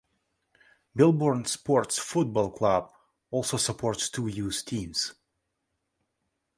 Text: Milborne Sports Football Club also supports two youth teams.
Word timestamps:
Milborne 0.97 1.45
Sports 1.47 1.99
Football 1.99 2.49
Club 2.53 2.91
also 3.29 3.55
supports 3.57 4.09
two 4.09 4.25
youth 4.25 4.63
teams. 4.65 5.13